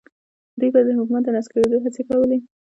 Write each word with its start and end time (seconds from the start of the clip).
دوی 0.59 0.69
به 0.73 0.79
د 0.87 0.89
حکومت 0.97 1.23
د 1.25 1.29
نسکورېدو 1.37 1.83
هڅې 1.83 2.01
کولې. 2.09 2.37